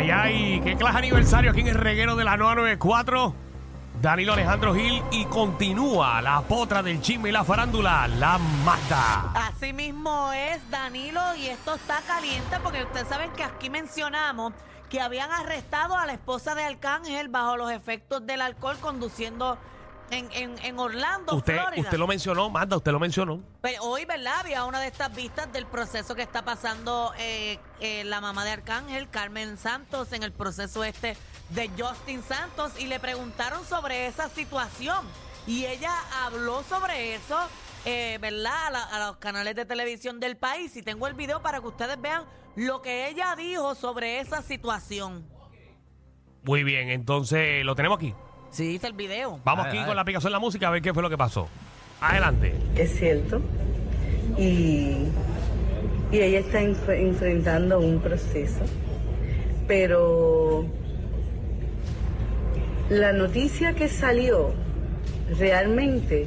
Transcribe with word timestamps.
ay, 0.00 0.10
ay. 0.10 0.60
¿Qué 0.60 0.76
clase 0.76 0.98
aniversario 0.98 1.50
aquí 1.50 1.60
en 1.60 1.68
el 1.68 1.74
reguero 1.74 2.16
de 2.16 2.24
la 2.24 2.36
994? 2.36 3.34
Danilo 4.00 4.32
Alejandro 4.32 4.74
Gil 4.74 5.02
y 5.10 5.26
continúa 5.26 6.22
la 6.22 6.40
potra 6.40 6.82
del 6.82 7.02
chisme 7.02 7.28
y 7.28 7.32
la 7.32 7.44
farándula, 7.44 8.08
la 8.08 8.38
mata. 8.38 9.30
Así 9.34 9.74
mismo 9.74 10.32
es, 10.32 10.58
Danilo, 10.70 11.20
y 11.36 11.48
esto 11.48 11.74
está 11.74 12.00
caliente 12.06 12.56
porque 12.62 12.82
ustedes 12.82 13.08
saben 13.08 13.30
que 13.32 13.44
aquí 13.44 13.68
mencionamos 13.68 14.54
que 14.88 15.02
habían 15.02 15.30
arrestado 15.30 15.96
a 15.98 16.06
la 16.06 16.14
esposa 16.14 16.54
de 16.54 16.64
Arcángel 16.64 17.28
bajo 17.28 17.58
los 17.58 17.70
efectos 17.70 18.26
del 18.26 18.40
alcohol 18.40 18.78
conduciendo 18.80 19.58
en, 20.10 20.28
en- 20.32 20.58
en 20.64 20.78
Orlando, 20.78 21.34
Usted, 21.36 21.54
Florida. 21.56 21.82
usted 21.82 21.98
lo 21.98 22.06
mencionó, 22.06 22.50
Manda, 22.50 22.76
usted 22.76 22.92
lo 22.92 22.98
mencionó. 23.00 23.42
Pero 23.60 23.82
hoy, 23.84 24.04
¿verdad? 24.04 24.34
Había 24.40 24.64
una 24.64 24.80
de 24.80 24.86
estas 24.88 25.14
vistas 25.14 25.52
del 25.52 25.66
proceso 25.66 26.14
que 26.14 26.22
está 26.22 26.42
pasando 26.44 27.12
eh, 27.18 27.58
eh, 27.80 28.04
la 28.04 28.20
mamá 28.20 28.44
de 28.44 28.50
Arcángel, 28.52 29.08
Carmen 29.08 29.56
Santos, 29.56 30.12
en 30.12 30.22
el 30.22 30.32
proceso 30.32 30.84
este 30.84 31.16
de 31.50 31.70
Justin 31.78 32.22
Santos, 32.22 32.72
y 32.78 32.86
le 32.86 33.00
preguntaron 33.00 33.64
sobre 33.64 34.06
esa 34.06 34.28
situación. 34.28 35.04
Y 35.46 35.64
ella 35.66 35.92
habló 36.24 36.62
sobre 36.64 37.14
eso, 37.14 37.38
eh, 37.84 38.18
¿verdad? 38.20 38.66
A, 38.66 38.70
la- 38.70 38.84
a 38.84 39.06
los 39.06 39.16
canales 39.16 39.54
de 39.56 39.64
televisión 39.64 40.20
del 40.20 40.36
país. 40.36 40.76
Y 40.76 40.82
tengo 40.82 41.06
el 41.06 41.14
video 41.14 41.40
para 41.42 41.60
que 41.60 41.66
ustedes 41.66 42.00
vean 42.00 42.24
lo 42.56 42.82
que 42.82 43.08
ella 43.08 43.34
dijo 43.36 43.74
sobre 43.74 44.20
esa 44.20 44.42
situación. 44.42 45.26
Muy 46.42 46.64
bien, 46.64 46.88
entonces 46.90 47.64
lo 47.64 47.74
tenemos 47.74 47.96
aquí. 47.98 48.14
Sí, 48.50 48.74
está 48.76 48.88
el 48.88 48.94
video. 48.94 49.38
Vamos 49.44 49.66
aquí 49.66 49.78
con 49.84 49.94
la 49.94 50.02
aplicación 50.02 50.30
de 50.30 50.34
la 50.34 50.38
música 50.40 50.68
a 50.68 50.70
ver 50.70 50.82
qué 50.82 50.92
fue 50.92 51.02
lo 51.02 51.10
que 51.10 51.18
pasó. 51.18 51.48
Adelante. 52.00 52.52
es 52.76 52.96
cierto. 52.98 53.40
Y, 54.38 54.96
y 56.10 56.18
ella 56.20 56.38
está 56.40 56.60
enf- 56.62 56.88
enfrentando 56.98 57.78
un 57.78 58.00
proceso. 58.00 58.60
Pero 59.68 60.64
la 62.88 63.12
noticia 63.12 63.74
que 63.74 63.88
salió 63.88 64.52
realmente 65.38 66.26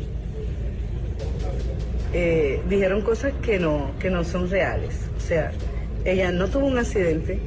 eh, 2.13 2.61
dijeron 2.69 3.01
cosas 3.01 3.33
que 3.41 3.59
no, 3.59 3.91
que 3.99 4.09
no 4.09 4.23
son 4.23 4.49
reales. 4.49 4.95
O 5.17 5.19
sea, 5.19 5.51
ella 6.05 6.31
no 6.31 6.47
tuvo 6.47 6.67
un 6.67 6.77
accidente, 6.77 7.39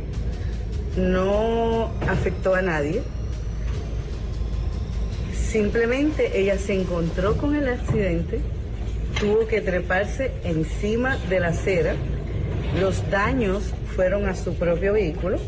no 0.98 1.91
afectó 2.08 2.54
a 2.54 2.62
nadie. 2.62 3.02
Simplemente 5.56 6.38
ella 6.38 6.58
se 6.58 6.74
encontró 6.74 7.38
con 7.38 7.56
el 7.56 7.66
accidente, 7.66 8.40
tuvo 9.18 9.46
que 9.46 9.62
treparse 9.62 10.30
encima 10.44 11.16
de 11.30 11.40
la 11.40 11.48
acera, 11.48 11.94
los 12.78 13.10
daños 13.10 13.72
fueron 13.94 14.28
a 14.28 14.36
su 14.36 14.52
propio 14.56 14.92
vehículo, 14.92 15.38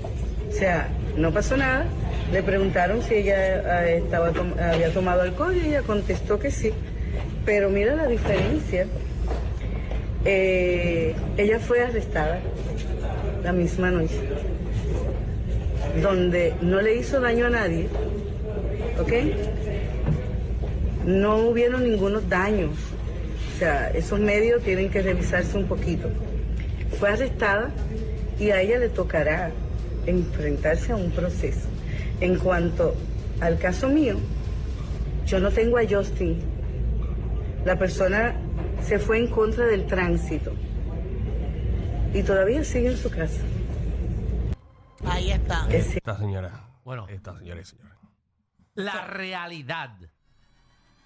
o 0.49 0.51
sea, 0.51 0.89
no 1.15 1.31
pasó 1.31 1.59
nada. 1.59 1.85
Le 2.33 2.43
preguntaron 2.43 3.03
si 3.03 3.17
ella 3.17 3.87
eh, 3.87 3.99
estaba 3.99 4.33
había 4.73 4.91
tomado 4.95 5.21
alcohol 5.21 5.55
y 5.55 5.69
ella 5.69 5.83
contestó 5.83 6.39
que 6.39 6.51
sí. 6.51 6.73
Pero 7.45 7.69
mira 7.69 7.95
la 7.95 8.07
diferencia. 8.07 8.87
Eh, 10.25 11.15
ella 11.37 11.59
fue 11.59 11.83
arrestada 11.83 12.41
la 13.45 13.53
misma 13.53 13.91
noche, 13.91 14.21
donde 16.01 16.55
no 16.63 16.81
le 16.81 16.97
hizo 16.97 17.21
daño 17.21 17.45
a 17.45 17.51
nadie, 17.51 17.89
¿ok? 18.99 19.13
No 21.09 21.37
hubieron 21.39 21.85
ningunos 21.85 22.29
daños. 22.29 22.73
O 23.55 23.59
sea, 23.59 23.89
esos 23.91 24.21
medios 24.21 24.63
tienen 24.63 24.91
que 24.91 25.01
revisarse 25.01 25.57
un 25.57 25.67
poquito. 25.67 26.11
Fue 26.99 27.09
arrestada 27.09 27.71
y 28.39 28.51
a 28.51 28.61
ella 28.61 28.79
le 28.79 28.91
tocará 28.91 29.51
enfrentarse 30.07 30.93
a 30.93 30.97
un 30.97 31.11
proceso. 31.11 31.67
En 32.21 32.39
cuanto 32.39 32.95
al 33.41 33.59
caso 33.59 33.89
mío, 33.89 34.17
yo 35.25 35.41
no 35.41 35.51
tengo 35.51 35.79
a 35.79 35.83
Justin. 35.89 36.41
La 37.65 37.79
persona 37.79 38.35
se 38.83 38.99
fue 38.99 39.19
en 39.19 39.29
contra 39.29 39.65
del 39.67 39.87
tránsito 39.87 40.53
y 42.13 42.23
todavía 42.23 42.63
sigue 42.65 42.89
en 42.89 42.97
su 42.99 43.11
casa. 43.11 43.41
Ahí 45.07 45.31
está. 45.31 45.67
Esta 45.71 46.19
señora. 46.19 46.69
Bueno. 46.85 47.07
Esta 47.09 47.39
señora 47.39 47.61
y 47.63 47.65
señora. 47.65 47.97
La 48.75 49.07
realidad. 49.07 49.91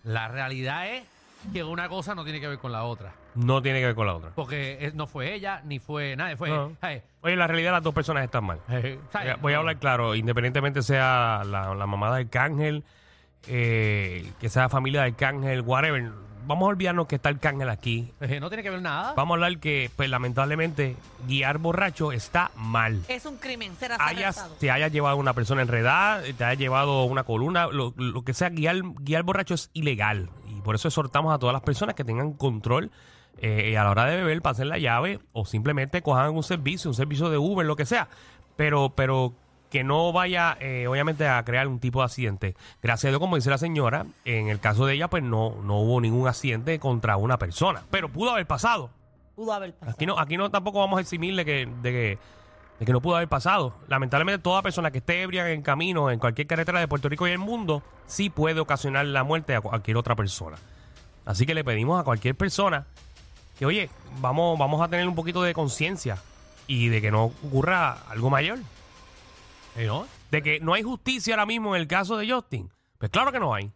La 0.05 0.29
realidad 0.29 0.89
es 0.89 1.05
que 1.53 1.65
una 1.65 1.89
cosa 1.89 2.15
no 2.15 2.25
tiene 2.25 2.41
que 2.41 2.49
ver 2.49 2.59
con 2.59 2.73
la 2.73 2.85
otra. 2.85 3.13
No 3.35 3.63
tiene 3.63 3.81
que 3.81 3.87
ver 3.87 3.95
con 3.95 4.07
la 4.07 4.15
otra. 4.15 4.31
Porque 4.35 4.79
es- 4.81 4.95
no 4.95 5.07
fue 5.07 5.35
ella, 5.35 5.61
ni 5.65 5.79
fue 5.79 6.15
nadie. 6.17 6.37
Fue. 6.37 6.51
No. 6.51 6.73
¿sabes? 6.81 7.03
Oye, 7.23 7.37
la 7.37 7.47
realidad 7.47 7.73
las 7.73 7.83
dos 7.83 7.95
personas 7.95 8.25
están 8.25 8.45
mal. 8.45 8.59
Eh, 8.69 8.99
Voy 9.01 9.09
¿sabes? 9.13 9.33
a, 9.33 9.37
voy 9.37 9.53
a 9.55 9.57
hablar 9.59 9.77
claro, 9.79 10.15
independientemente 10.15 10.83
sea 10.83 11.43
la, 11.45 11.75
la 11.75 11.87
mamá 11.87 12.15
de 12.15 12.23
Arcángel, 12.23 12.85
eh, 13.49 14.31
que 14.41 14.49
sea 14.49 14.69
familia 14.69 15.03
de 15.03 15.09
Arcángel, 15.09 15.63
whatever. 15.63 16.11
Vamos 16.47 16.67
a 16.67 16.71
olvidarnos 16.71 17.07
que 17.07 17.17
está 17.17 17.29
Arcángel 17.29 17.69
aquí. 17.69 18.13
Eh, 18.21 18.41
no 18.41 18.49
tiene 18.49 18.63
que 18.63 18.71
ver 18.71 18.83
nada. 18.83 19.15
Vamos 19.15 19.35
a 19.35 19.35
hablar 19.37 19.59
que, 19.59 19.91
pues 19.97 20.11
lamentablemente, 20.11 20.97
guiar 21.27 21.59
borracho 21.59 22.13
está 22.13 22.51
mal. 22.57 23.03
Es 23.09 23.27
un 23.27 23.37
crimen, 23.37 23.75
será 23.79 23.97
Hayas, 23.99 24.49
te 24.59 24.71
haya 24.71 24.89
llevado 24.89 25.17
una 25.17 25.33
persona 25.33 25.63
enredada, 25.63 26.23
te 26.23 26.45
haya 26.45 26.59
llevado 26.59 27.05
una 27.05 27.25
columna, 27.25 27.67
lo, 27.67 27.95
lo 27.97 28.23
que 28.23 28.35
sea, 28.35 28.49
guiar, 28.49 28.77
guiar 29.01 29.23
borracho 29.23 29.55
es 29.55 29.71
ilegal. 29.73 30.31
Y 30.49 30.61
por 30.61 30.75
eso 30.75 30.89
exhortamos 30.89 31.35
a 31.35 31.39
todas 31.39 31.53
las 31.53 31.63
personas 31.63 31.95
que 31.95 32.05
tengan 32.05 32.33
control 32.33 32.91
eh, 33.39 33.77
a 33.77 33.85
la 33.85 33.91
hora 33.91 34.05
de 34.05 34.17
beber, 34.17 34.43
pasen 34.43 34.69
la 34.69 34.79
llave 34.79 35.19
o 35.33 35.45
simplemente 35.45 36.03
cojan 36.03 36.31
un 36.31 36.43
servicio, 36.43 36.91
un 36.91 36.95
servicio 36.95 37.31
de 37.31 37.39
Uber, 37.39 37.67
lo 37.67 37.77
que 37.77 37.87
sea. 37.87 38.09
Pero, 38.57 38.91
pero 38.95 39.35
que 39.73 39.85
no 39.85 40.13
vaya, 40.13 40.59
eh, 40.61 40.87
obviamente, 40.87 41.27
a 41.27 41.43
crear 41.45 41.67
un 41.67 41.81
tipo 41.81 42.01
de 42.01 42.05
accidente. 42.05 42.55
Gracias 42.83 43.07
a 43.07 43.09
Dios, 43.09 43.21
como 43.21 43.37
dice 43.37 43.49
la 43.49 43.57
señora, 43.57 44.05
en 44.27 44.49
el 44.49 44.61
caso 44.61 44.85
de 44.85 44.93
ella, 44.93 45.09
pues 45.09 45.23
no, 45.23 45.57
no 45.65 45.79
hubo 45.79 45.99
ningún 45.99 46.29
accidente 46.29 46.79
contra 46.79 47.17
una 47.17 47.39
persona. 47.39 47.83
Pero 47.91 48.11
pudo 48.11 48.33
haber 48.33 48.47
pasado. 48.47 48.91
Pudo 49.35 49.55
haber 49.55 49.73
pasado. 49.73 49.93
Aquí 49.93 50.05
no, 50.05 50.19
aquí 50.19 50.37
no 50.37 50.51
tampoco 50.51 50.81
vamos 50.81 50.99
a 50.99 51.01
eximirle 51.01 51.47
que, 51.47 51.67
de 51.81 51.91
que, 51.91 52.19
de 52.81 52.85
que 52.85 52.93
no 52.93 53.01
pudo 53.01 53.17
haber 53.17 53.29
pasado. 53.29 53.75
Lamentablemente, 53.89 54.43
toda 54.43 54.61
persona 54.61 54.91
que 54.91 54.99
esté 54.99 55.23
ebria 55.23 55.49
en 55.49 55.63
camino, 55.63 56.11
en 56.11 56.19
cualquier 56.19 56.47
carretera 56.47 56.79
de 56.79 56.87
Puerto 56.87 57.09
Rico 57.09 57.27
y 57.27 57.31
el 57.31 57.39
mundo, 57.39 57.83
sí 58.07 58.29
puede 58.29 58.61
ocasionar 58.61 59.07
la 59.07 59.25
muerte 59.25 59.57
a 59.57 59.63
cualquier 59.63 59.97
otra 59.97 60.15
persona. 60.15 60.59
Así 61.25 61.47
que 61.47 61.55
le 61.55 61.65
pedimos 61.65 61.99
a 61.99 62.05
cualquier 62.05 62.35
persona 62.35 62.85
que, 63.59 63.65
oye, 63.65 63.89
vamos, 64.21 64.59
vamos 64.59 64.83
a 64.83 64.89
tener 64.89 65.09
un 65.09 65.15
poquito 65.15 65.43
de 65.43 65.55
conciencia 65.55 66.19
y 66.67 66.89
de 66.89 67.01
que 67.01 67.11
no 67.11 67.25
ocurra 67.25 67.97
algo 68.11 68.29
mayor. 68.29 68.59
Eh, 69.77 69.87
¿no? 69.87 70.07
De 70.31 70.43
que 70.43 70.61
no 70.61 70.75
hay 70.75 70.83
justicia 70.83 71.35
ahora 71.35 71.47
mismo 71.47 71.75
en 71.75 71.81
el 71.81 71.89
caso 71.89 72.17
de 72.17 72.31
Justin. 72.31 72.71
Pues 72.99 73.11
claro 73.11 73.33
que 73.33 73.41
no 73.41 73.55
hay. 73.55 73.73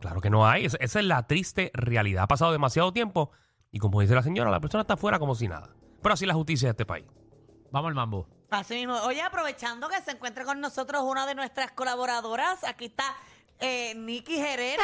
Claro 0.00 0.20
que 0.20 0.30
no 0.30 0.46
hay. 0.46 0.66
Esa, 0.66 0.76
esa 0.80 1.00
es 1.00 1.04
la 1.06 1.26
triste 1.26 1.70
realidad. 1.74 2.24
Ha 2.24 2.28
pasado 2.28 2.52
demasiado 2.52 2.92
tiempo 2.92 3.30
y 3.70 3.78
como 3.78 4.00
dice 4.00 4.14
la 4.14 4.22
señora, 4.22 4.50
la 4.50 4.60
persona 4.60 4.82
está 4.82 4.94
afuera 4.94 5.18
como 5.18 5.34
si 5.34 5.48
nada. 5.48 5.70
Pero 6.02 6.12
así 6.12 6.24
es 6.24 6.28
la 6.28 6.34
justicia 6.34 6.68
de 6.68 6.70
este 6.70 6.86
país. 6.86 7.06
Vamos 7.70 7.88
al 7.88 7.94
mambo. 7.94 8.28
Así 8.50 8.74
mismo. 8.74 8.94
Oye, 9.02 9.22
aprovechando 9.22 9.88
que 9.88 10.00
se 10.02 10.12
encuentra 10.12 10.44
con 10.44 10.60
nosotros 10.60 11.02
una 11.02 11.26
de 11.26 11.34
nuestras 11.34 11.72
colaboradoras, 11.72 12.62
aquí 12.64 12.86
está 12.86 13.14
eh, 13.58 13.94
Nikki 13.96 14.36
que 14.36 14.42
de 14.42 14.56
del 14.56 14.78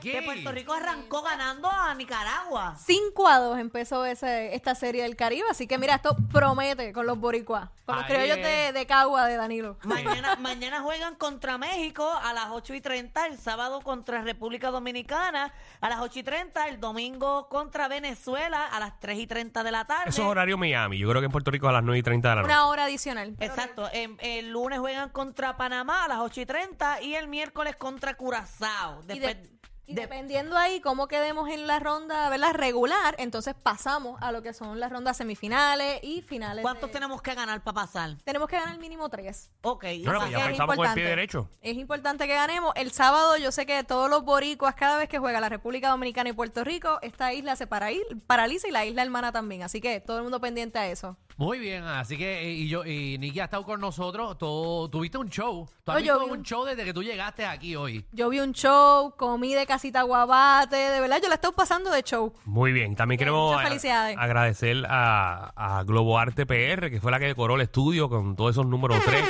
Que 0.00 0.22
Puerto 0.24 0.52
Rico 0.52 0.72
arrancó 0.72 1.22
ganando 1.22 1.70
a 1.70 1.94
Nicaragua. 1.94 2.76
5 2.76 3.28
a 3.28 3.38
2 3.38 3.58
empezó 3.58 4.04
ese, 4.04 4.54
esta 4.54 4.74
serie 4.74 5.02
del 5.02 5.16
Caribe, 5.16 5.46
así 5.50 5.66
que 5.66 5.78
mira, 5.78 5.94
esto 5.96 6.16
promete 6.32 6.92
con 6.92 7.06
los 7.06 7.18
boricuas, 7.18 7.68
con 7.84 7.96
los 7.96 8.04
Ahí 8.04 8.10
criollos 8.12 8.38
es. 8.38 8.44
de, 8.44 8.72
de 8.78 8.86
Cagua 8.86 9.26
de 9.26 9.36
Danilo. 9.36 9.78
Mañana, 9.84 10.36
mañana 10.40 10.80
juegan 10.82 11.14
contra 11.16 11.58
México 11.58 12.10
a 12.22 12.32
las 12.32 12.46
8 12.50 12.74
y 12.74 12.80
30, 12.80 13.26
el 13.26 13.38
sábado 13.38 13.80
contra 13.80 14.22
República 14.22 14.70
Dominicana 14.70 15.52
a 15.80 15.88
las 15.88 16.00
8 16.00 16.18
y 16.18 16.22
30, 16.22 16.68
el 16.68 16.80
domingo 16.80 17.48
contra 17.48 17.88
Venezuela 17.88 18.66
a 18.66 18.80
las 18.80 18.98
3 19.00 19.18
y 19.18 19.26
30 19.26 19.62
de 19.64 19.70
la 19.72 19.84
tarde. 19.86 20.10
Eso 20.10 20.22
es 20.22 20.28
horario 20.28 20.58
Miami. 20.58 20.98
Yo 20.98 21.08
creo 21.08 21.20
que 21.20 21.26
en 21.26 21.32
Puerto 21.32 21.50
Rico 21.50 21.68
a 21.68 21.72
las 21.72 21.82
9 21.82 21.98
y 21.98 22.02
30 22.02 22.28
de 22.28 22.34
la 22.36 22.42
noche. 22.42 22.52
Una 22.54 22.66
hora 22.66 22.84
adicional. 22.84 23.34
Exacto. 23.40 23.88
el 23.92 24.50
lunes 24.50 24.78
juegan 24.78 25.10
contra 25.10 25.56
Panamá 25.56 26.04
a 26.04 26.08
las 26.08 26.18
8 26.18 26.40
y 26.42 26.46
30 26.46 27.02
y 27.02 27.14
el 27.14 27.28
miércoles 27.28 27.76
contra 27.76 28.14
Curazao. 28.14 29.00
Y, 29.04 29.06
Después, 29.18 29.42
de- 29.42 29.52
y 29.86 29.94
de- 29.94 30.02
dependiendo 30.02 30.56
ahí 30.56 30.80
cómo 30.80 31.08
quedemos 31.08 31.48
en 31.50 31.66
la 31.66 31.78
ronda 31.78 32.28
¿verdad? 32.28 32.54
regular, 32.54 33.14
entonces 33.18 33.54
pasamos 33.60 34.20
a 34.22 34.30
lo 34.32 34.42
que 34.42 34.52
son 34.54 34.78
las 34.80 34.90
rondas 34.92 35.16
semifinales 35.16 36.00
y 36.02 36.22
finales. 36.22 36.62
¿Cuántos 36.62 36.88
de- 36.90 36.94
tenemos 36.94 37.20
que 37.22 37.34
ganar 37.34 37.62
para 37.62 37.74
pasar? 37.74 38.16
Tenemos 38.24 38.48
que 38.48 38.56
ganar 38.56 38.78
mínimo 38.78 39.08
tres. 39.08 39.50
Ok. 39.62 39.80
Pues 39.80 40.02
ya 40.04 40.12
empezamos 40.16 40.30
con 40.36 40.46
el 40.46 40.54
pie 40.54 40.66
importante. 40.66 41.02
derecho. 41.02 41.48
Es 41.60 41.76
importante 41.76 42.26
que 42.26 42.34
ganemos. 42.34 42.72
El 42.76 42.92
sábado 42.92 43.36
yo 43.36 43.50
sé 43.52 43.66
que 43.66 43.82
todos 43.84 44.08
los 44.08 44.24
boricuas, 44.24 44.74
cada 44.74 44.98
vez 44.98 45.08
que 45.08 45.18
juega 45.18 45.40
la 45.40 45.48
República 45.48 45.88
Dominicana 45.88 46.30
y 46.30 46.32
Puerto 46.32 46.64
Rico, 46.64 46.98
esta 47.02 47.32
isla 47.32 47.56
se 47.56 47.66
paraí- 47.68 48.02
paraliza 48.26 48.68
y 48.68 48.70
la 48.70 48.84
isla 48.84 49.02
hermana 49.02 49.32
también. 49.32 49.62
Así 49.62 49.80
que 49.80 50.00
todo 50.00 50.18
el 50.18 50.22
mundo 50.22 50.40
pendiente 50.40 50.78
a 50.78 50.86
eso. 50.88 51.16
Muy 51.42 51.58
bien, 51.58 51.82
así 51.82 52.16
que 52.16 52.42
eh, 52.42 52.52
y 52.52 52.68
yo 52.68 52.84
y 52.84 53.18
Nicky 53.18 53.40
ha 53.40 53.44
estado 53.44 53.64
con 53.64 53.80
nosotros. 53.80 54.38
Todo, 54.38 54.88
tuviste 54.88 55.18
un 55.18 55.28
show. 55.28 55.68
Tú 55.82 55.90
has 55.90 55.96
Oh, 55.96 56.00
yo 56.00 56.12
visto 56.14 56.26
vi 56.26 56.30
un 56.32 56.38
un- 56.38 56.44
show 56.44 56.64
desde 56.64 56.84
que 56.84 56.94
tú 56.94 57.02
llegaste 57.02 57.44
aquí 57.44 57.74
hoy. 57.74 58.06
Yo 58.12 58.28
vi 58.28 58.38
un 58.38 58.52
show, 58.52 59.14
comí 59.16 59.52
de 59.52 59.66
casita 59.66 60.02
guabate, 60.02 60.76
de 60.76 61.00
verdad 61.00 61.18
yo 61.20 61.28
la 61.28 61.34
estoy 61.34 61.50
pasando 61.56 61.90
de 61.90 62.02
show. 62.02 62.32
Muy 62.44 62.70
bien. 62.72 62.94
También 62.94 63.16
Bien, 63.18 63.26
queremos 63.26 63.50
muchas 63.50 63.64
a- 63.66 63.68
felicidades. 63.68 64.16
agradecer 64.18 64.86
a, 64.88 65.52
a 65.78 65.82
Globo 65.82 66.16
Arte 66.18 66.46
PR, 66.46 66.90
que 66.90 67.00
fue 67.00 67.10
la 67.10 67.18
que 67.18 67.26
decoró 67.26 67.56
el 67.56 67.62
estudio 67.62 68.08
con 68.08 68.36
todos 68.36 68.52
esos 68.52 68.66
números 68.66 68.98
3. 69.04 69.24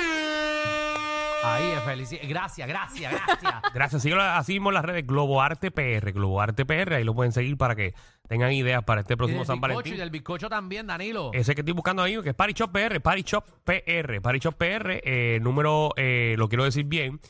Ahí, 1.44 1.74
felicidades. 1.84 2.28
Gracias, 2.28 2.68
gracias, 2.68 3.12
gracias. 3.12 3.54
Gracias. 3.74 4.02
Síguelo 4.02 4.22
así 4.22 4.52
mismo 4.54 4.70
en 4.70 4.74
las 4.74 4.84
redes 4.84 5.06
Globo 5.06 5.40
Arte 5.42 5.70
PR. 5.70 6.12
Globo 6.12 6.40
Arte 6.40 6.64
PR. 6.64 6.94
Ahí 6.94 7.04
lo 7.04 7.14
pueden 7.14 7.32
seguir 7.32 7.56
para 7.56 7.74
que 7.74 7.94
tengan 8.28 8.52
ideas 8.52 8.84
para 8.84 9.00
este 9.00 9.16
próximo 9.16 9.44
San 9.44 9.56
bizcocho, 9.56 9.74
Valentín. 9.74 9.94
y 9.94 9.96
del 9.98 10.10
bizcocho 10.10 10.48
también, 10.48 10.86
Danilo. 10.86 11.30
Ese 11.32 11.54
que 11.54 11.62
estoy 11.62 11.74
buscando 11.74 12.02
ahí, 12.02 12.20
que 12.22 12.30
es 12.30 12.34
Party 12.34 12.52
Shop 12.52 12.70
PR, 12.70 13.00
Party 13.00 13.22
Shop 13.22 13.44
PR, 13.64 14.20
Party 14.20 14.38
Shop 14.38 14.54
PR, 14.54 15.00
eh, 15.04 15.38
número, 15.42 15.92
eh, 15.96 16.34
lo 16.38 16.48
quiero 16.48 16.64
decir 16.64 16.84
bien, 16.84 17.20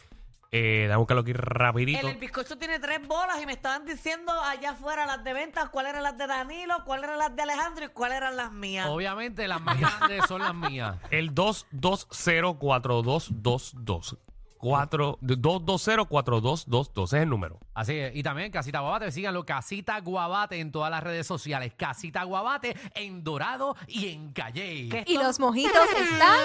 eh, 0.53 0.83
dame 0.83 0.95
a 0.95 0.99
buscarlo 0.99 1.23
aquí 1.23 1.31
El, 1.31 1.39
rapidito. 1.39 2.07
el 2.09 2.19
bizcocho 2.19 2.59
tiene 2.59 2.79
tres 2.79 3.07
bolas 3.09 3.41
y 3.43 3.47
me 3.47 3.53
estaban 3.53 3.87
diciendo 3.87 4.31
allá 4.33 4.73
afuera 4.73 5.07
las 5.07 5.25
de 5.25 5.33
ventas, 5.33 5.71
cuáles 5.71 5.93
eran 5.93 6.03
las 6.03 6.19
de 6.19 6.27
Danilo, 6.27 6.85
cuáles 6.85 7.05
eran 7.07 7.19
las 7.19 7.35
de 7.35 7.41
Alejandro 7.43 7.87
y 7.87 7.89
cuáles 7.89 8.19
eran 8.19 8.37
las 8.37 8.53
mías. 8.53 8.87
Obviamente 8.87 9.49
las 9.49 9.63
más 9.63 9.81
grandes 9.81 10.27
son 10.27 10.43
las 10.43 10.55
mías. 10.55 10.97
El 11.11 11.35
2204222. 11.35 14.19
4 14.59 15.19
2204222 15.23 17.05
ese 17.05 17.17
es 17.17 17.23
el 17.25 17.29
número. 17.29 17.59
Así 17.75 17.99
es. 17.99 18.15
Y 18.15 18.23
también 18.23 18.53
Casita 18.53 18.79
Guabate, 18.79 19.11
síganlo, 19.11 19.45
Casita 19.45 19.99
Guabate 20.01 20.61
en 20.61 20.71
todas 20.71 20.89
las 20.89 21.03
redes 21.03 21.27
sociales. 21.27 21.73
Casita 21.77 22.23
Guabate 22.23 22.77
en 22.95 23.25
Dorado 23.25 23.75
y 23.89 24.11
en 24.11 24.33
Calle. 24.33 24.89
¿Qué? 24.89 25.03
Y 25.09 25.19
los 25.19 25.41
mojitos 25.41 25.73
están 25.99 26.39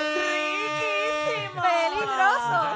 peligrosos. 1.54 2.68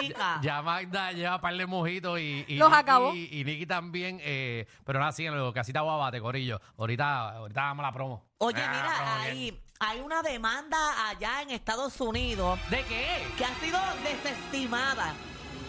Rica. 0.00 0.38
Ya 0.42 0.62
Magda 0.62 1.12
lleva 1.12 1.36
un 1.36 1.40
par 1.40 1.56
de 1.56 1.66
mojitos 1.66 2.18
y, 2.20 2.44
y 2.48 2.56
Los 2.56 2.70
Nicky- 2.70 2.78
acabó. 2.80 3.14
Y, 3.14 3.44
Nicky 3.44 3.66
también. 3.66 4.18
eh, 4.22 4.66
pero 4.84 4.98
nada, 4.98 5.12
síganlo, 5.12 5.52
Casita 5.52 5.80
Guabate, 5.80 6.20
Corillo. 6.20 6.60
Ahorita, 6.78 7.36
ahorita 7.36 7.60
damos 7.60 7.82
la 7.84 7.92
promo. 7.92 8.24
Oye, 8.38 8.62
Ah, 8.62 8.70
mira, 8.72 8.94
promo 8.96 9.10
hay, 9.22 9.60
hay 9.80 10.00
una 10.00 10.22
demanda 10.22 11.08
allá 11.08 11.42
en 11.42 11.50
Estados 11.50 12.00
Unidos. 12.00 12.58
¿De 12.70 12.82
qué? 12.84 13.06
que 13.36 13.44
ha 13.44 13.54
sido 13.60 13.78
desestimada. 14.02 15.14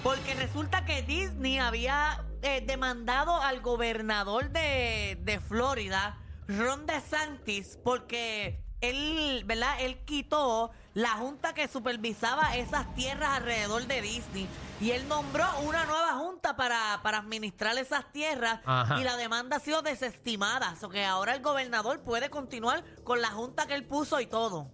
Porque 0.03 0.33
resulta 0.33 0.83
que 0.85 1.03
Disney 1.03 1.59
había 1.59 2.23
eh, 2.41 2.61
demandado 2.65 3.39
al 3.41 3.61
gobernador 3.61 4.49
de, 4.49 5.17
de 5.21 5.39
Florida, 5.39 6.17
Ron 6.47 6.87
DeSantis, 6.87 7.77
porque 7.83 8.63
él, 8.81 9.43
¿verdad? 9.45 9.75
Él 9.81 9.99
quitó 10.05 10.71
la 10.93 11.11
junta 11.11 11.53
que 11.53 11.67
supervisaba 11.67 12.55
esas 12.57 12.93
tierras 12.95 13.29
alrededor 13.37 13.85
de 13.87 14.01
Disney. 14.01 14.47
Y 14.81 14.91
él 14.91 15.07
nombró 15.07 15.45
una 15.63 15.85
nueva 15.85 16.13
junta 16.13 16.55
para, 16.55 16.99
para 17.03 17.19
administrar 17.19 17.77
esas 17.77 18.11
tierras. 18.11 18.59
Ajá. 18.65 18.99
Y 18.99 19.03
la 19.03 19.15
demanda 19.15 19.57
ha 19.57 19.59
sido 19.59 19.81
desestimada. 19.81 20.75
O 20.81 20.89
que 20.89 21.05
ahora 21.05 21.35
el 21.35 21.41
gobernador 21.41 22.01
puede 22.01 22.29
continuar 22.29 22.83
con 23.03 23.21
la 23.21 23.29
junta 23.29 23.67
que 23.67 23.75
él 23.75 23.85
puso 23.85 24.19
y 24.19 24.25
todo. 24.25 24.69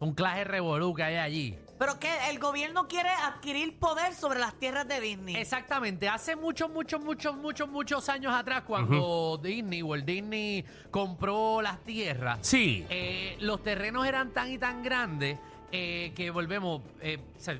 Un 0.00 0.14
clase 0.14 0.44
revolú 0.44 0.94
que 0.94 1.04
hay 1.04 1.16
allí. 1.16 1.58
Pero 1.78 1.98
que 1.98 2.10
el 2.30 2.38
gobierno 2.38 2.86
quiere 2.86 3.08
adquirir 3.08 3.78
poder 3.78 4.14
sobre 4.14 4.38
las 4.38 4.54
tierras 4.54 4.86
de 4.86 5.00
Disney. 5.00 5.34
Exactamente, 5.36 6.08
hace 6.08 6.36
muchos, 6.36 6.70
muchos, 6.70 7.00
muchos, 7.00 7.36
muchos, 7.36 7.68
muchos 7.68 8.08
años 8.08 8.32
atrás, 8.32 8.62
cuando 8.64 9.38
Disney 9.42 9.82
o 9.82 9.94
el 9.96 10.04
Disney 10.04 10.64
compró 10.92 11.60
las 11.60 11.82
tierras, 11.82 12.38
Sí. 12.42 12.86
eh, 12.88 13.36
los 13.40 13.62
terrenos 13.64 14.06
eran 14.06 14.30
tan 14.32 14.52
y 14.52 14.58
tan 14.58 14.82
grandes 14.84 15.38
eh, 15.72 16.12
que 16.14 16.30
volvemos, 16.30 16.82
eh, 17.00 17.18
o 17.36 17.40
sea, 17.40 17.58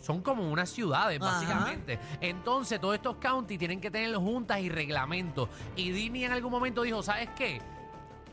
son 0.00 0.20
como 0.20 0.50
unas 0.50 0.68
ciudades, 0.68 1.20
Ajá. 1.20 1.32
básicamente. 1.32 1.98
Entonces, 2.20 2.80
todos 2.80 2.94
estos 2.94 3.16
counties 3.16 3.58
tienen 3.58 3.80
que 3.80 3.90
tener 3.90 4.14
juntas 4.16 4.60
y 4.60 4.68
reglamentos. 4.68 5.48
Y 5.76 5.90
Disney 5.90 6.24
en 6.24 6.32
algún 6.32 6.52
momento 6.52 6.82
dijo, 6.82 7.02
¿sabes 7.02 7.30
qué? 7.36 7.60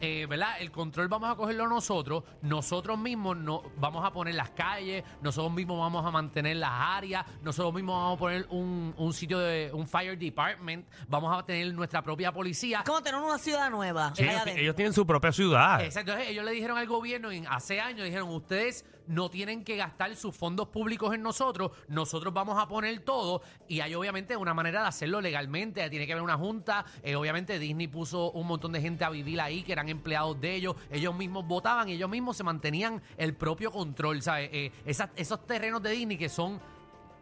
eh, 0.01 0.25
¿verdad? 0.27 0.55
El 0.59 0.71
control 0.71 1.07
vamos 1.07 1.29
a 1.29 1.35
cogerlo 1.35 1.67
nosotros, 1.67 2.23
nosotros 2.41 2.97
mismos 2.97 3.37
no, 3.37 3.61
vamos 3.77 4.03
a 4.03 4.11
poner 4.11 4.33
las 4.33 4.49
calles, 4.49 5.03
nosotros 5.21 5.53
mismos 5.53 5.79
vamos 5.79 6.05
a 6.05 6.11
mantener 6.11 6.57
las 6.57 6.71
áreas, 6.73 7.25
nosotros 7.43 7.73
mismos 7.73 7.95
vamos 7.95 8.17
a 8.17 8.19
poner 8.19 8.47
un, 8.49 8.93
un 8.97 9.13
sitio 9.13 9.39
de 9.39 9.69
un 9.71 9.87
fire 9.87 10.17
department, 10.17 10.87
vamos 11.07 11.37
a 11.37 11.45
tener 11.45 11.73
nuestra 11.73 12.01
propia 12.01 12.31
policía. 12.31 12.79
Es 12.79 12.85
como 12.85 13.01
tener 13.01 13.21
una 13.21 13.37
ciudad 13.37 13.69
nueva. 13.69 14.13
Sí, 14.15 14.25
ellos, 14.55 14.75
tienen 14.75 14.93
su 14.93 15.05
propia 15.05 15.31
ciudad. 15.31 15.81
Exacto, 15.81 16.11
entonces 16.11 16.31
ellos 16.31 16.45
le 16.45 16.51
dijeron 16.51 16.77
al 16.77 16.87
gobierno 16.87 17.31
en, 17.31 17.47
hace 17.47 17.79
años, 17.79 18.05
dijeron, 18.05 18.29
ustedes 18.29 18.85
no 19.07 19.29
tienen 19.29 19.63
que 19.63 19.77
gastar 19.77 20.15
sus 20.15 20.35
fondos 20.35 20.67
públicos 20.67 21.13
en 21.13 21.21
nosotros, 21.21 21.71
nosotros 21.87 22.33
vamos 22.33 22.61
a 22.61 22.67
poner 22.67 22.99
todo 23.01 23.41
y 23.67 23.79
hay 23.79 23.93
obviamente 23.95 24.35
una 24.37 24.53
manera 24.53 24.81
de 24.81 24.87
hacerlo 24.87 25.21
legalmente, 25.21 25.89
tiene 25.89 26.05
que 26.05 26.13
haber 26.13 26.23
una 26.23 26.37
junta, 26.37 26.85
eh, 27.03 27.15
obviamente 27.15 27.59
Disney 27.59 27.87
puso 27.87 28.31
un 28.31 28.47
montón 28.47 28.71
de 28.71 28.81
gente 28.81 29.03
a 29.03 29.09
vivir 29.09 29.39
ahí 29.41 29.63
que 29.63 29.71
eran 29.71 29.89
empleados 29.89 30.39
de 30.39 30.55
ellos, 30.55 30.75
ellos 30.89 31.15
mismos 31.15 31.47
votaban 31.47 31.89
ellos 31.89 32.09
mismos 32.09 32.37
se 32.37 32.43
mantenían 32.43 33.01
el 33.17 33.35
propio 33.35 33.71
control, 33.71 34.21
¿sabes? 34.21 34.49
Eh, 34.53 34.71
esos 34.85 35.45
terrenos 35.45 35.81
de 35.81 35.91
Disney 35.91 36.17
que 36.17 36.29
son... 36.29 36.59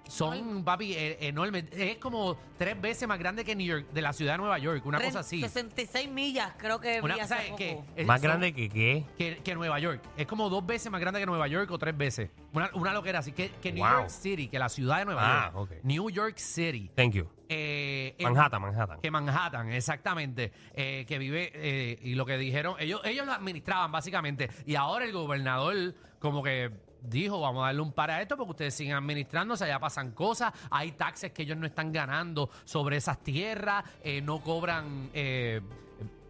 Son, 0.07 0.63
papi, 0.63 0.93
eh, 0.95 1.17
enormes. 1.27 1.65
Es 1.71 1.97
como 1.97 2.35
tres 2.57 2.79
veces 2.81 3.07
más 3.07 3.19
grande 3.19 3.45
que 3.45 3.55
New 3.55 3.67
York, 3.67 3.87
de 3.91 4.01
la 4.01 4.11
ciudad 4.11 4.33
de 4.33 4.37
Nueva 4.39 4.57
York, 4.57 4.83
una 4.85 4.99
cosa 4.99 5.19
así. 5.19 5.39
66 5.39 6.09
millas, 6.09 6.53
creo 6.57 6.79
que 6.79 6.99
Una, 7.01 7.13
vi 7.13 7.19
hace 7.21 7.29
¿sabes 7.29 7.45
poco. 7.47 7.57
qué? 7.57 7.79
Es- 7.95 8.07
Más 8.07 8.19
son- 8.19 8.27
grande 8.29 8.53
que 8.53 8.69
qué. 8.69 9.05
que, 9.19 9.37
que 9.43 9.53
Nueva 9.55 9.79
York. 9.79 10.01
Es 10.17 10.25
como 10.25 10.49
dos 10.49 10.65
veces 10.65 10.91
más 10.91 10.99
grande 10.99 11.19
que 11.19 11.27
Nueva 11.27 11.47
York 11.47 11.69
o 11.69 11.77
tres 11.77 11.95
veces. 11.95 12.31
Una, 12.53 12.71
una 12.73 12.91
loquera 12.93 13.19
así. 13.19 13.33
Que, 13.33 13.51
que 13.51 13.71
New 13.71 13.83
Wow. 13.83 13.99
York 13.99 14.09
City, 14.09 14.47
que 14.47 14.57
la 14.57 14.69
ciudad 14.69 14.97
de 14.97 15.05
Nueva 15.05 15.21
Ah, 15.23 15.51
York. 15.53 15.57
ok. 15.57 15.83
New 15.83 16.09
York 16.09 16.37
City. 16.37 16.89
Thank 16.95 17.13
you. 17.13 17.29
Eh, 17.47 18.15
en- 18.17 18.33
Manhattan, 18.33 18.61
Manhattan. 18.63 18.99
Que 19.01 19.11
Manhattan, 19.11 19.71
exactamente. 19.71 20.51
eh, 20.73 21.05
que 21.07 21.17
vive. 21.19 21.51
eh, 21.53 21.99
y 22.01 22.15
lo 22.15 22.25
que 22.25 22.37
dijeron. 22.39 22.75
Ellos, 22.79 23.01
ellos 23.03 23.27
lo 23.27 23.33
administraban, 23.33 23.91
básicamente. 23.91 24.49
Y 24.65 24.73
ahora 24.75 25.05
el 25.05 25.11
gobernador, 25.11 25.93
como 26.19 26.41
que. 26.41 26.71
Dijo, 27.01 27.39
vamos 27.39 27.63
a 27.63 27.67
darle 27.67 27.81
un 27.81 27.91
par 27.93 28.11
a 28.11 28.21
esto 28.21 28.35
porque 28.37 28.51
ustedes 28.51 28.73
siguen 28.73 28.95
administrándose, 28.95 29.63
allá 29.65 29.79
pasan 29.79 30.11
cosas, 30.11 30.51
hay 30.69 30.91
taxes 30.91 31.31
que 31.31 31.43
ellos 31.43 31.57
no 31.57 31.65
están 31.65 31.91
ganando 31.91 32.49
sobre 32.65 32.97
esas 32.97 33.19
tierras, 33.23 33.83
eh, 34.03 34.21
no 34.21 34.41
cobran 34.41 35.09
eh, 35.13 35.61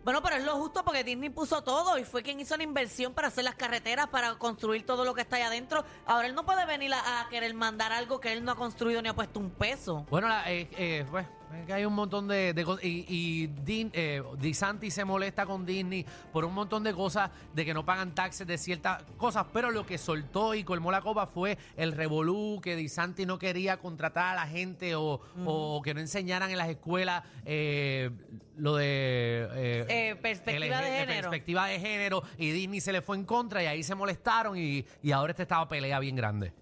Bueno, 0.04 0.22
pero 0.22 0.36
es 0.38 0.44
lo 0.46 0.56
justo 0.58 0.84
porque 0.86 1.04
Disney 1.04 1.30
puso 1.30 1.62
todo 1.64 1.98
y 1.98 2.04
fue 2.04 2.22
quien 2.24 2.40
hizo 2.40 2.56
la 2.56 2.64
inversión 2.64 3.14
para 3.14 3.28
hacer 3.30 3.44
las 3.44 3.56
carreteras, 3.56 4.08
para 4.08 4.36
construir 4.36 4.86
todo 4.86 5.04
lo 5.06 5.14
que 5.14 5.22
está 5.22 5.36
ahí 5.38 5.42
adentro. 5.42 5.84
Ahora 6.06 6.28
él 6.28 6.36
no 6.36 6.46
puede 6.46 6.66
venir 6.66 6.94
a, 6.94 7.22
a 7.22 7.30
querer 7.30 7.54
mandar 7.54 7.92
algo 7.92 8.20
que 8.20 8.32
él 8.32 8.44
no 8.46 8.52
ha 8.52 8.56
construido 8.56 9.02
ni 9.02 9.10
ha 9.10 9.14
puesto 9.14 9.40
un 9.40 9.50
peso. 9.50 10.06
Bueno, 10.10 10.28
la- 10.28 10.50
eh, 10.52 10.70
eh, 10.78 11.06
pues, 11.10 11.26
es 11.56 11.66
que 11.66 11.74
hay 11.74 11.86
un 11.86 11.94
montón 11.94 12.28
de, 12.28 12.54
de 12.54 12.64
cosas. 12.64 12.84
Y, 12.84 13.06
y 13.08 13.48
Din- 13.48 13.92
eh, 13.94 14.22
DeSantis 14.40 14.94
se 14.94 15.06
molesta 15.06 15.46
con 15.46 15.66
Disney 15.66 16.06
por 16.32 16.46
un 16.46 16.54
montón 16.54 16.84
de 16.84 16.94
cosas, 16.94 17.32
de 17.54 17.66
que 17.66 17.74
no 17.74 17.86
pagan 17.86 18.14
taxes 18.16 18.46
de 18.48 18.58
ciertas 18.58 19.04
cosas. 19.18 19.46
Pero 19.52 19.72
lo 19.72 19.86
que 19.86 19.98
soltó 19.98 20.54
y 20.56 20.64
colmó 20.64 20.92
la 20.92 21.02
copa 21.02 21.28
fue 21.28 21.58
el 21.78 21.92
revolú, 21.94 22.60
que 22.62 22.76
DeSantis 22.76 23.26
no 23.28 23.40
quería 23.40 23.78
contratar 23.78 24.34
a 24.38 24.42
la 24.42 24.48
gente 24.48 24.96
o, 24.96 25.22
o 25.46 25.82
que 25.82 25.94
no 25.94 26.00
enseñaran 26.00 26.50
en 26.52 26.58
las 26.58 26.70
escuelas 26.70 27.24
eh, 27.46 28.10
lo 28.58 28.76
de. 28.76 29.48
eh, 29.56 29.86
Eh, 29.90 30.16
perspectiva 30.22 30.82
de 30.82 30.92
género. 30.92 31.22
perspectiva 31.22 31.66
de 31.68 31.80
género. 31.80 32.24
Y 32.38 32.52
Disney 32.52 32.82
se 32.82 32.92
le 32.92 33.02
fue 33.02 33.18
en 33.18 33.26
contra 33.26 33.64
y 33.64 33.66
ahí 33.68 33.84
se 33.84 33.96
molestaron. 33.96 34.58
Y, 34.58 34.86
y 35.02 35.12
ahora 35.12 35.32
este 35.32 35.44
estaba 35.44 35.68
pelea 35.68 36.00
bien 36.00 36.16
grande. 36.16 36.54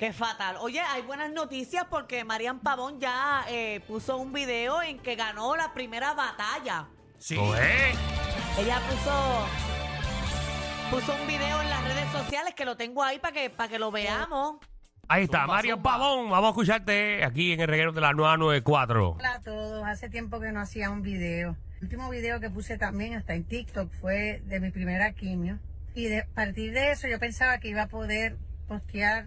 Qué 0.00 0.14
fatal. 0.14 0.56
Oye, 0.60 0.80
hay 0.80 1.02
buenas 1.02 1.30
noticias 1.30 1.84
porque 1.90 2.24
Marian 2.24 2.60
Pavón 2.60 2.98
ya 3.00 3.44
eh, 3.50 3.80
puso 3.86 4.16
un 4.16 4.32
video 4.32 4.80
en 4.80 4.98
que 4.98 5.14
ganó 5.14 5.54
la 5.56 5.74
primera 5.74 6.14
batalla. 6.14 6.88
Sí. 7.18 7.36
Oye, 7.36 7.90
Ella 8.58 8.80
puso 8.88 9.46
puso 10.90 11.14
un 11.20 11.26
video 11.26 11.60
en 11.60 11.68
las 11.68 11.84
redes 11.84 12.10
sociales 12.12 12.54
que 12.54 12.64
lo 12.64 12.78
tengo 12.78 13.02
ahí 13.02 13.18
para 13.18 13.34
que 13.34 13.50
para 13.50 13.68
que 13.68 13.78
lo 13.78 13.90
veamos. 13.90 14.56
Ahí 15.06 15.24
está, 15.24 15.42
Zumba, 15.42 15.60
zumba. 15.60 15.82
Pavón. 15.82 16.30
Vamos 16.30 16.46
a 16.46 16.48
escucharte 16.48 17.22
aquí 17.22 17.52
en 17.52 17.60
el 17.60 17.68
reguero 17.68 17.92
de 17.92 18.00
la 18.00 18.14
994. 18.14 19.16
Hola 19.18 19.34
a 19.34 19.40
todos, 19.42 19.84
hace 19.84 20.08
tiempo 20.08 20.40
que 20.40 20.50
no 20.50 20.60
hacía 20.60 20.88
un 20.90 21.02
video. 21.02 21.58
El 21.76 21.82
último 21.82 22.08
video 22.08 22.40
que 22.40 22.48
puse 22.48 22.78
también 22.78 23.16
hasta 23.16 23.34
en 23.34 23.44
TikTok 23.44 23.92
fue 24.00 24.40
de 24.46 24.60
mi 24.60 24.70
primera 24.70 25.12
quimio. 25.12 25.58
Y 25.94 26.06
de, 26.06 26.20
a 26.20 26.26
partir 26.34 26.72
de 26.72 26.90
eso 26.90 27.06
yo 27.06 27.18
pensaba 27.18 27.58
que 27.58 27.68
iba 27.68 27.82
a 27.82 27.88
poder 27.88 28.38
postear 28.66 29.26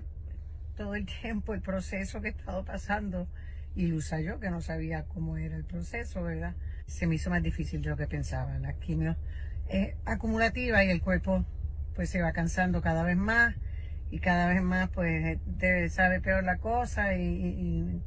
todo 0.75 0.95
el 0.95 1.05
tiempo 1.05 1.53
el 1.53 1.61
proceso 1.61 2.21
que 2.21 2.27
he 2.27 2.31
estado 2.31 2.63
pasando. 2.65 3.27
Ilusa 3.75 4.21
yo, 4.21 4.39
que 4.39 4.51
no 4.51 4.61
sabía 4.61 5.03
cómo 5.05 5.37
era 5.37 5.55
el 5.55 5.63
proceso, 5.63 6.21
¿verdad? 6.23 6.55
Se 6.85 7.07
me 7.07 7.15
hizo 7.15 7.29
más 7.29 7.41
difícil 7.41 7.81
de 7.81 7.89
lo 7.89 7.97
que 7.97 8.07
pensaba. 8.07 8.57
La 8.59 8.73
quimio 8.73 9.15
es 9.67 9.95
acumulativa 10.05 10.83
y 10.83 10.89
el 10.89 11.01
cuerpo 11.01 11.45
pues 11.95 12.09
se 12.09 12.21
va 12.21 12.33
cansando 12.33 12.81
cada 12.81 13.03
vez 13.03 13.17
más 13.17 13.55
y 14.11 14.19
cada 14.19 14.47
vez 14.47 14.61
más 14.61 14.89
pues 14.89 15.39
te 15.57 15.89
sabe 15.89 16.21
peor 16.21 16.43
la 16.43 16.57
cosa 16.57 17.15
y, 17.15 18.01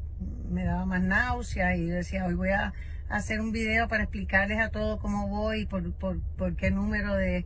me 0.48 0.64
daba 0.64 0.86
más 0.86 1.02
náusea 1.02 1.76
y 1.76 1.88
yo 1.88 1.94
decía 1.94 2.24
hoy 2.24 2.32
voy 2.32 2.48
a 2.48 2.72
hacer 3.10 3.40
un 3.40 3.52
video 3.52 3.86
para 3.86 4.04
explicarles 4.04 4.58
a 4.60 4.70
todos 4.70 4.98
cómo 4.98 5.28
voy 5.28 5.66
por, 5.66 5.92
por, 5.92 6.20
por 6.38 6.56
qué 6.56 6.70
número 6.70 7.14
de 7.14 7.44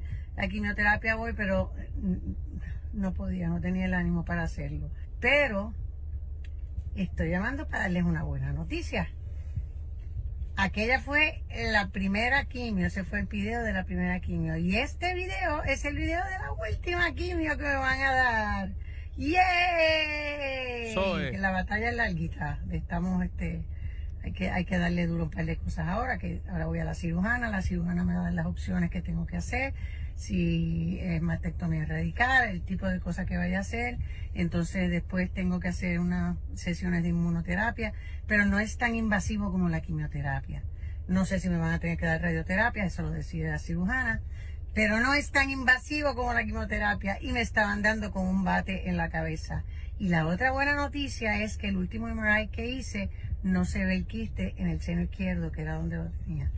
quimioterapia 0.48 1.16
voy, 1.16 1.32
pero 1.32 1.72
mm, 2.00 3.00
no 3.00 3.12
podía, 3.12 3.48
no 3.48 3.60
tenía 3.60 3.86
el 3.86 3.94
ánimo 3.94 4.24
para 4.24 4.42
hacerlo. 4.42 4.90
Pero 5.20 5.74
estoy 6.96 7.30
llamando 7.30 7.68
para 7.68 7.84
darles 7.84 8.04
una 8.04 8.22
buena 8.22 8.52
noticia. 8.52 9.08
Aquella 10.56 11.00
fue 11.00 11.42
la 11.72 11.88
primera 11.88 12.44
quimio, 12.44 12.86
ese 12.86 13.04
fue 13.04 13.20
el 13.20 13.26
video 13.26 13.62
de 13.62 13.72
la 13.72 13.84
primera 13.84 14.20
quimio. 14.20 14.56
Y 14.56 14.76
este 14.76 15.14
video 15.14 15.62
es 15.64 15.84
el 15.84 15.96
video 15.96 16.22
de 16.24 16.38
la 16.38 16.52
última 16.52 17.12
quimio 17.14 17.56
que 17.56 17.64
me 17.64 17.76
van 17.76 18.00
a 18.00 18.12
dar. 18.12 18.70
¡Yay! 19.16 20.94
Soy. 20.94 21.36
La 21.36 21.50
batalla 21.50 21.90
es 21.90 21.96
larguita. 21.96 22.60
Estamos, 22.70 23.24
este, 23.24 23.62
hay 24.22 24.32
que, 24.32 24.50
hay 24.50 24.64
que 24.64 24.78
darle 24.78 25.06
duro 25.06 25.24
un 25.24 25.30
par 25.30 25.46
de 25.46 25.56
cosas 25.56 25.88
ahora, 25.88 26.18
que 26.18 26.42
ahora 26.50 26.66
voy 26.66 26.78
a 26.78 26.84
la 26.84 26.94
cirujana, 26.94 27.48
la 27.50 27.62
cirujana 27.62 28.04
me 28.04 28.14
va 28.14 28.20
a 28.20 28.24
dar 28.24 28.34
las 28.34 28.46
opciones 28.46 28.90
que 28.90 29.00
tengo 29.00 29.26
que 29.26 29.36
hacer, 29.36 29.74
si 30.20 31.00
es 31.00 31.22
mastectomía 31.22 31.86
radical, 31.86 32.50
el 32.50 32.60
tipo 32.60 32.86
de 32.86 33.00
cosas 33.00 33.26
que 33.26 33.38
vaya 33.38 33.56
a 33.56 33.60
hacer. 33.62 33.96
Entonces 34.34 34.90
después 34.90 35.32
tengo 35.32 35.60
que 35.60 35.68
hacer 35.68 35.98
unas 35.98 36.36
sesiones 36.54 37.02
de 37.02 37.08
inmunoterapia, 37.08 37.94
pero 38.26 38.44
no 38.44 38.60
es 38.60 38.76
tan 38.76 38.94
invasivo 38.94 39.50
como 39.50 39.70
la 39.70 39.80
quimioterapia. 39.80 40.62
No 41.08 41.24
sé 41.24 41.40
si 41.40 41.48
me 41.48 41.56
van 41.56 41.72
a 41.72 41.78
tener 41.78 41.96
que 41.96 42.04
dar 42.04 42.20
radioterapia, 42.20 42.84
eso 42.84 43.02
lo 43.02 43.10
decide 43.10 43.50
la 43.50 43.58
cirujana, 43.58 44.20
pero 44.74 45.00
no 45.00 45.14
es 45.14 45.30
tan 45.30 45.48
invasivo 45.48 46.14
como 46.14 46.34
la 46.34 46.44
quimioterapia 46.44 47.16
y 47.20 47.32
me 47.32 47.40
estaban 47.40 47.80
dando 47.80 48.12
con 48.12 48.26
un 48.26 48.44
bate 48.44 48.90
en 48.90 48.98
la 48.98 49.08
cabeza. 49.08 49.64
Y 49.98 50.08
la 50.08 50.26
otra 50.26 50.52
buena 50.52 50.74
noticia 50.74 51.42
es 51.42 51.56
que 51.56 51.68
el 51.68 51.78
último 51.78 52.08
MRI 52.08 52.48
que 52.48 52.66
hice 52.66 53.08
no 53.42 53.64
se 53.64 53.86
ve 53.86 53.94
el 53.96 54.06
quiste 54.06 54.54
en 54.58 54.68
el 54.68 54.82
seno 54.82 55.00
izquierdo, 55.00 55.50
que 55.50 55.62
era 55.62 55.76
donde 55.76 55.96
lo 55.96 56.10
tenía. 56.10 56.50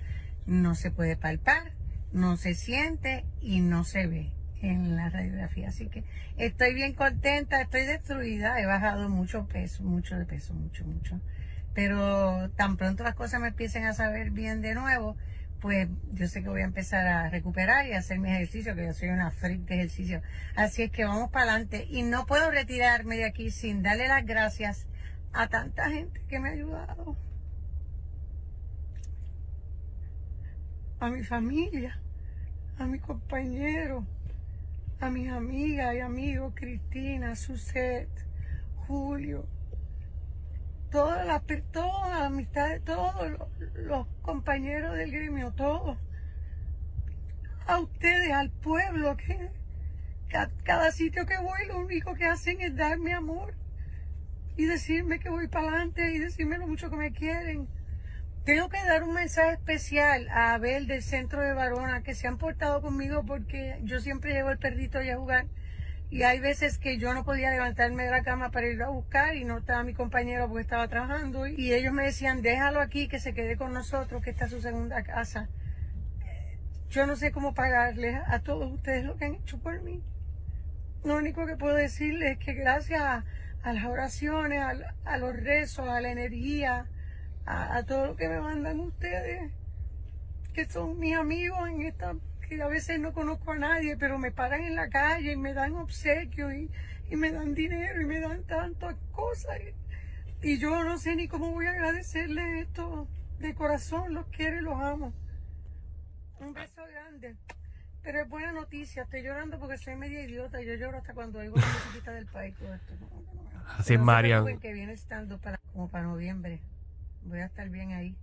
No 0.47 0.75
se 0.75 0.91
puede 0.91 1.17
palpar, 1.17 1.72
no 2.13 2.37
se 2.37 2.55
siente 2.55 3.25
y 3.41 3.61
no 3.61 3.85
se 3.85 4.07
ve 4.07 4.33
en 4.61 4.97
la 4.97 5.11
radiografía. 5.11 5.69
Así 5.69 5.89
que 5.89 6.05
estoy 6.37 6.75
bien 6.75 6.95
contenta, 6.95 7.61
estoy 7.61 7.85
destruida, 7.85 8.61
he 8.61 8.67
bajado 8.67 9.09
mucho 9.09 9.47
peso, 9.47 9.83
mucho 9.83 10.17
de 10.17 10.25
peso, 10.25 10.55
mucho, 10.55 10.85
mucho. 10.85 11.21
Pero 11.75 12.51
tan 12.51 12.77
pronto 12.77 13.03
las 13.03 13.15
cosas 13.15 13.41
me 13.41 13.49
empiecen 13.49 13.85
a 13.85 13.95
saber 13.95 14.31
bien 14.31 14.61
de 14.61 14.75
nuevo, 14.75 15.17
pues 15.61 15.89
yo 16.13 16.27
sé 16.27 16.43
que 16.43 16.49
voy 16.49 16.63
a 16.63 16.65
empezar 16.65 17.07
a 17.07 17.31
recuperar 17.31 17.87
y 17.87 17.93
a 17.93 17.99
hacer 17.99 18.19
mis 18.19 18.33
ejercicios, 18.33 18.77
que 18.77 18.85
yo 18.85 18.93
soy 18.93 19.09
una 19.09 19.31
freak 19.31 19.61
de 19.63 19.77
ejercicio. 19.77 20.23
Así 20.55 20.83
es 20.83 20.91
que 20.91 21.05
vamos 21.05 21.31
para 21.31 21.53
adelante 21.53 21.87
y 21.89 22.03
no 22.03 22.27
puedo 22.27 22.51
retirarme 22.51 23.17
de 23.17 23.25
aquí 23.25 23.51
sin 23.51 23.83
darle 23.83 24.09
las 24.09 24.27
gracias 24.27 24.87
a 25.33 25.49
tanta 25.49 25.89
gente 25.89 26.21
que 26.29 26.41
me 26.41 26.51
ha 26.51 26.53
ayudado. 26.53 27.17
A 31.03 31.11
mi 31.11 31.25
familia, 31.25 31.99
a 32.79 32.87
mi 32.87 33.01
compañero, 33.01 34.07
a 35.01 35.11
mis 35.11 35.29
amigas 35.33 35.97
y 35.97 35.99
amigos, 35.99 36.53
Cristina, 36.55 37.35
Suset, 37.35 38.09
Julio, 38.87 39.45
todas 40.93 41.27
las 41.27 41.43
todas 41.73 42.09
las 42.09 42.23
amistades, 42.23 42.85
todos 42.85 43.33
los, 43.75 44.07
compañeros 44.23 44.97
del 44.97 45.11
gremio, 45.11 45.51
todos. 45.51 45.99
A 47.67 47.81
ustedes, 47.81 48.31
al 48.31 48.51
pueblo, 48.53 49.17
que 49.17 49.51
ca- 50.29 50.53
cada 50.63 50.93
sitio 50.93 51.27
que 51.27 51.37
voy 51.39 51.67
lo 51.67 51.81
único 51.81 52.15
que 52.15 52.27
hacen 52.27 52.61
es 52.61 52.77
darme 52.77 53.13
amor 53.13 53.55
y 54.57 54.67
decirme 54.67 55.19
que 55.19 55.31
voy 55.31 55.49
para 55.49 55.67
adelante 55.67 56.13
y 56.15 56.21
decirme 56.21 56.59
lo 56.59 56.69
mucho 56.69 56.91
que 56.91 56.97
me 56.97 57.11
quieren. 57.13 57.67
Tengo 58.45 58.69
que 58.69 58.85
dar 58.85 59.05
un 59.05 59.15
mensaje 59.15 59.53
especial 59.53 60.29
a 60.29 60.55
Abel 60.55 60.89
del 60.89 61.03
centro 61.05 61.41
de 61.43 61.53
Varona 61.53 62.03
que 62.03 62.15
se 62.17 62.27
han 62.27 62.39
portado 62.39 62.83
conmigo 62.83 63.25
porque 63.25 63.79
yo 63.85 64.01
siempre 64.01 64.33
llevo 64.33 64.51
el 64.51 64.59
perrito 64.59 64.99
ahí 64.99 65.11
a 65.11 65.17
jugar 65.17 65.47
y 66.11 66.25
hay 66.25 66.41
veces 66.41 66.77
que 66.79 66.99
yo 66.99 67.15
no 67.15 67.25
podía 67.25 67.53
levantarme 67.53 68.03
de 68.03 68.11
la 68.11 68.25
cama 68.25 68.51
para 68.51 68.67
ir 68.67 68.83
a 68.83 68.89
buscar 68.89 69.37
y 69.37 69.45
no 69.45 69.59
estaba 69.59 69.85
mi 69.85 69.95
compañero 69.95 70.49
porque 70.49 70.63
estaba 70.63 70.89
trabajando 70.89 71.47
y 71.47 71.73
ellos 71.73 71.93
me 71.93 72.03
decían 72.03 72.43
déjalo 72.43 72.81
aquí 72.81 73.07
que 73.07 73.21
se 73.21 73.33
quede 73.33 73.57
con 73.57 73.73
nosotros 73.73 74.23
que 74.25 74.31
esta 74.31 74.47
es 74.47 74.51
su 74.51 74.61
segunda 74.61 75.05
casa. 75.05 75.49
Eh, 76.27 76.59
Yo 76.91 77.07
no 77.07 77.15
sé 77.15 77.31
cómo 77.31 77.55
pagarles 77.55 78.21
a 78.27 78.41
todos 78.41 78.73
ustedes 78.73 79.05
lo 79.05 79.17
que 79.17 79.27
han 79.27 79.35
hecho 79.37 79.59
por 79.61 79.81
mí. 79.83 80.03
Lo 81.05 81.17
único 81.17 81.47
que 81.47 81.57
puedo 81.57 81.77
decirles 81.77 82.33
es 82.33 82.39
que 82.45 82.55
gracias 82.55 83.03
a, 83.03 83.25
a 83.63 83.73
las 83.73 83.85
oraciones, 83.85 84.61
a, 84.61 84.75
a 85.05 85.17
los 85.17 85.37
rezos, 85.37 85.89
a 85.89 86.01
la 86.01 86.11
energía, 86.11 86.87
a, 87.47 87.77
a 87.77 87.83
todo 87.85 88.07
lo 88.07 88.17
que 88.17 88.29
me 88.29 88.41
mandan 88.41 88.81
ustedes, 88.81 89.51
que 90.55 90.69
son 90.69 90.99
mis 90.99 91.17
amigos 91.17 91.69
en 91.69 91.83
esta, 91.83 92.15
que 92.49 92.61
a 92.63 92.69
veces 92.69 93.01
no 93.01 93.13
conozco 93.13 93.53
a 93.53 93.59
nadie, 93.59 93.97
pero 93.97 94.19
me 94.19 94.31
paran 94.31 94.63
en 94.63 94.77
la 94.77 94.89
calle 94.89 95.33
y 95.33 95.37
me 95.37 95.55
dan 95.55 95.75
obsequios 95.75 96.53
y, 96.55 96.71
y 97.11 97.17
me 97.17 97.31
dan 97.31 97.55
dinero 97.55 98.01
y 98.01 98.07
me 98.07 98.21
dan 98.21 98.45
tantas 98.45 98.97
cosas. 99.13 99.59
Y, 100.43 100.59
yo 100.59 100.85
no 100.85 100.99
sé 100.99 101.17
ni 101.17 101.29
cómo 101.29 101.53
voy 101.53 101.67
a 101.67 101.71
agradecerles 101.71 102.67
esto 102.67 103.09
de 103.39 103.55
corazón, 103.55 104.15
los 104.15 104.27
quiero 104.27 104.59
y 104.59 104.63
los 104.63 104.81
amo. 104.81 105.13
Un 106.41 106.53
beso 106.53 106.83
grande. 106.87 107.37
Pero 108.03 108.21
es 108.21 108.29
buena 108.29 108.51
noticia, 108.53 109.05
estoy 109.05 109.23
llorando 109.23 109.61
porque 109.61 109.79
soy 109.79 109.95
media 109.95 110.23
idiota. 110.23 110.61
Yo 110.61 110.75
lloro 110.75 110.99
hasta 110.99 111.15
cuando 111.15 111.39
oigo 111.39 111.57
la 111.57 111.67
musiquita 111.67 112.13
del 112.13 112.27
país. 112.27 112.55
todo 112.57 112.75
esto. 112.75 112.95
Así 113.79 113.95
es, 113.95 114.59
que 114.61 114.73
viene 114.73 114.93
estando 114.93 115.39
para, 115.39 115.59
como 115.73 115.89
para 115.89 116.05
noviembre. 116.05 116.61
Voy 117.25 117.41
a 117.41 117.47
estar 117.47 117.69
bien 117.69 117.93
ahí. 117.93 118.17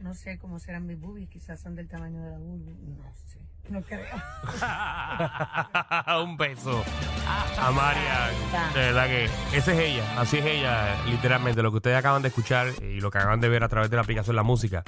No 0.00 0.14
sé 0.14 0.38
cómo 0.38 0.60
serán 0.60 0.86
mis 0.86 0.98
boobies, 0.98 1.28
quizás 1.28 1.60
son 1.60 1.74
del 1.74 1.88
tamaño 1.88 2.22
de 2.22 2.30
la 2.30 2.38
boobie. 2.38 2.74
No 2.74 3.12
sé, 3.14 3.40
no 3.68 3.82
creo. 3.82 4.04
Un 6.22 6.36
beso 6.36 6.84
a 7.26 7.70
Marian. 7.72 8.74
De 8.74 8.80
verdad 8.80 9.06
que 9.06 9.24
esa 9.56 9.72
es 9.72 9.78
ella. 9.78 10.20
Así 10.20 10.38
es 10.38 10.46
ella, 10.46 11.04
literalmente. 11.06 11.62
Lo 11.62 11.72
que 11.72 11.78
ustedes 11.78 11.96
acaban 11.96 12.22
de 12.22 12.28
escuchar 12.28 12.68
y 12.80 13.00
lo 13.00 13.10
que 13.10 13.18
acaban 13.18 13.40
de 13.40 13.48
ver 13.48 13.64
a 13.64 13.68
través 13.68 13.90
de 13.90 13.96
la 13.96 14.02
aplicación 14.02 14.36
La 14.36 14.44
Música. 14.44 14.84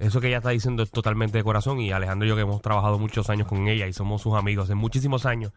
Eso 0.00 0.20
que 0.20 0.28
ella 0.28 0.38
está 0.38 0.50
diciendo 0.50 0.82
es 0.82 0.90
totalmente 0.90 1.38
de 1.38 1.44
corazón. 1.44 1.78
Y 1.80 1.92
Alejandro 1.92 2.26
y 2.26 2.30
yo 2.30 2.34
que 2.34 2.42
hemos 2.42 2.60
trabajado 2.62 2.98
muchos 2.98 3.30
años 3.30 3.46
con 3.46 3.68
ella 3.68 3.86
y 3.86 3.92
somos 3.92 4.22
sus 4.22 4.34
amigos 4.34 4.66
de 4.68 4.74
muchísimos 4.74 5.26
años. 5.26 5.52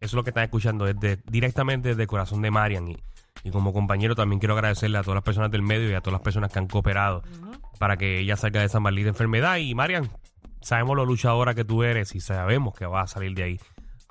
Eso 0.00 0.06
es 0.06 0.12
lo 0.14 0.22
que 0.24 0.30
están 0.30 0.44
escuchando 0.44 0.86
es 0.86 0.98
de- 0.98 1.16
directamente 1.26 1.88
desde 1.90 2.02
el 2.02 2.08
corazón 2.08 2.40
de 2.40 2.50
Marian. 2.50 2.88
Y, 2.88 2.96
y 3.44 3.50
como 3.50 3.72
compañero 3.72 4.14
también 4.14 4.38
quiero 4.38 4.54
agradecerle 4.54 4.98
a 4.98 5.02
todas 5.02 5.16
las 5.16 5.24
personas 5.24 5.50
del 5.50 5.62
medio 5.62 5.90
y 5.90 5.94
a 5.94 6.00
todas 6.00 6.12
las 6.12 6.22
personas 6.22 6.52
que 6.52 6.58
han 6.60 6.68
cooperado 6.68 7.22
para 7.78 7.96
que 7.96 8.20
ella 8.20 8.36
salga 8.36 8.60
de 8.60 8.66
esa 8.66 8.78
maldita 8.80 9.08
enfermedad. 9.08 9.56
Y 9.56 9.74
Marian, 9.74 10.08
sabemos 10.60 10.96
lo 10.96 11.04
luchadora 11.04 11.54
que 11.54 11.64
tú 11.64 11.82
eres 11.82 12.14
y 12.14 12.20
sabemos 12.20 12.74
que 12.74 12.86
vas 12.86 13.10
a 13.10 13.14
salir 13.14 13.34
de 13.34 13.42
ahí 13.42 13.60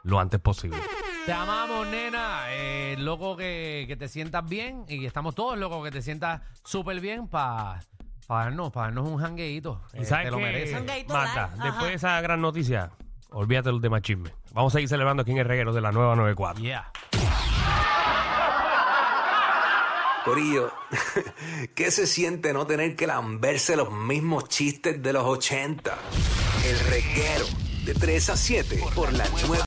lo 0.03 0.19
antes 0.19 0.39
posible. 0.41 0.77
Te 1.25 1.31
amamos, 1.33 1.87
nena. 1.87 2.43
Eh, 2.49 2.95
loco 2.99 3.35
que, 3.37 3.85
que 3.87 3.95
te 3.97 4.07
sientas 4.09 4.43
bien. 4.47 4.83
Y 4.89 5.05
estamos 5.05 5.33
todos 5.35 5.57
locos 5.57 5.83
que 5.85 5.91
te 5.91 6.01
sientas 6.01 6.41
súper 6.63 6.99
bien 7.01 7.27
para 7.27 7.79
darnos, 8.27 8.71
pa 8.71 8.81
darnos 8.83 9.07
un 9.07 9.17
jangueíto. 9.19 9.81
¿Y 9.93 10.01
Eh, 10.01 10.05
sabes 10.05 10.25
te 10.25 10.31
lo 10.31 10.37
qué, 10.37 10.43
mereces. 10.43 11.07
Marta? 11.07 11.47
live, 11.53 11.63
Después 11.63 11.75
ajá. 11.75 11.85
de 11.87 11.93
esa 11.93 12.21
gran 12.21 12.41
noticia, 12.41 12.91
olvídate 13.31 13.69
de 13.69 13.73
los 13.73 13.81
demás 13.81 14.01
chismes. 14.01 14.33
Vamos 14.51 14.73
a 14.73 14.75
seguir 14.75 14.89
celebrando 14.89 15.21
aquí 15.21 15.31
en 15.31 15.37
el 15.37 15.45
reguero 15.45 15.73
de 15.73 15.81
la 15.81 15.91
nueva 15.91 16.15
94. 16.15 16.61
Yeah. 16.61 16.91
Corillo, 20.25 20.73
¿qué 21.75 21.89
se 21.89 22.05
siente 22.05 22.51
no 22.51 22.67
tener 22.67 22.97
que 22.97 23.07
lamberse 23.07 23.77
los 23.77 23.89
mismos 23.93 24.49
chistes 24.49 25.01
de 25.01 25.13
los 25.13 25.23
80? 25.23 25.97
El 26.65 26.79
reguero 26.89 27.45
de 27.85 27.93
3 27.93 28.29
a 28.31 28.35
7 28.35 28.83
por 28.93 29.13
la 29.13 29.23
nueva. 29.29 29.47